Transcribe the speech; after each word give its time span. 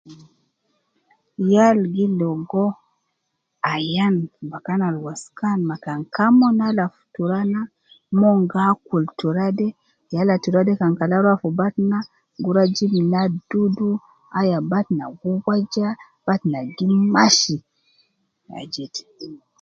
Yal 1.53 1.79
gi 1.93 2.05
logo 2.19 2.65
ayan 3.73 4.15
bakan 4.51 4.81
al 4.87 4.97
waskan 5.05 5.59
ma 5.69 5.75
kan 6.15 6.31
mon 6.39 6.57
alab 6.69 6.91
fi 6.97 7.05
tura 7.15 7.41
na, 7.53 7.61
mon 8.19 8.37
gi 8.51 8.61
akul 8.71 9.03
tura 9.19 9.47
de, 9.59 9.67
yala 10.13 10.35
tura 10.43 10.61
de 10.67 10.73
kan 10.79 10.93
kala 10.99 11.15
rua 11.25 11.41
fi 11.41 11.49
batna, 11.59 11.97
gi 12.41 12.49
rua 12.55 12.63
jib 12.75 12.93
na 13.13 13.21
dudu 13.49 13.89
aya 14.39 14.57
batna 14.71 15.03
gi 15.19 15.31
waja, 15.45 15.87
batna 16.25 16.59
gi 16.75 16.85
mashi 17.13 17.55
,ma 18.47 18.57
jede 18.73 19.01